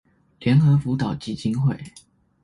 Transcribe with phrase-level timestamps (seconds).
[0.39, 1.77] 聯合輔導基金會